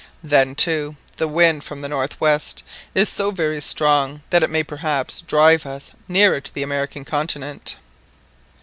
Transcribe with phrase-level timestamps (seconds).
[0.23, 2.63] Then, too, the wind from the north west
[2.95, 7.75] is so very strong that it may perhaps drive us nearer to the American continent."